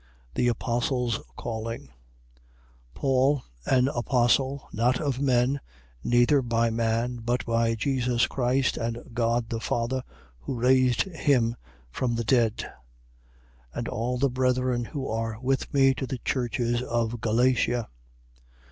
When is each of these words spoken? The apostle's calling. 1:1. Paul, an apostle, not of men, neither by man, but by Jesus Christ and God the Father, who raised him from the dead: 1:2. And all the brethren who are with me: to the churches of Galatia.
The 0.33 0.47
apostle's 0.47 1.19
calling. 1.37 1.81
1:1. 1.83 1.91
Paul, 2.95 3.43
an 3.67 3.87
apostle, 3.89 4.67
not 4.73 4.99
of 4.99 5.19
men, 5.21 5.61
neither 6.03 6.41
by 6.41 6.71
man, 6.71 7.17
but 7.17 7.45
by 7.45 7.75
Jesus 7.75 8.25
Christ 8.25 8.77
and 8.77 8.97
God 9.13 9.49
the 9.49 9.59
Father, 9.59 10.01
who 10.39 10.59
raised 10.59 11.03
him 11.03 11.55
from 11.91 12.15
the 12.15 12.23
dead: 12.23 12.55
1:2. 13.75 13.75
And 13.75 13.87
all 13.89 14.17
the 14.17 14.31
brethren 14.31 14.85
who 14.85 15.07
are 15.07 15.37
with 15.39 15.71
me: 15.71 15.93
to 15.93 16.07
the 16.07 16.17
churches 16.25 16.81
of 16.81 17.21
Galatia. 17.21 17.87